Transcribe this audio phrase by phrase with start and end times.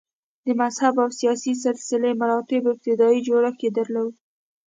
[0.45, 4.13] د مذهب او سیاسي سلسه مراتبو ابتدايي جوړښت یې درلود